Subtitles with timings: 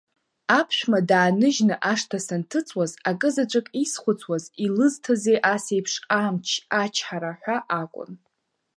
[0.59, 5.93] Аԥшәма дааныжьны ашҭа санҭыҵуаз акы заҵәык исхәыцуаз, илызҭазеи ас еиԥш
[6.23, 6.47] амч,
[6.81, 8.11] ачҳара ҳәа акәын.